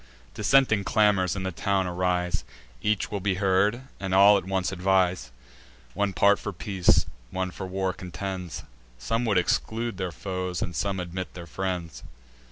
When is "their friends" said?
11.35-12.01